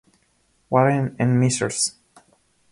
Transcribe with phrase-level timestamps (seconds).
[0.71, 1.93] Warren en "Mrs.